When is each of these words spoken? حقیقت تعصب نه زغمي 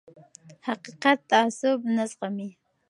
حقیقت 0.67 1.19
تعصب 1.31 1.79
نه 1.95 2.03
زغمي 2.11 2.49